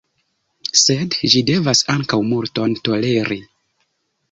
[0.83, 3.41] Sed ĝi devas ankaŭ multon toleri.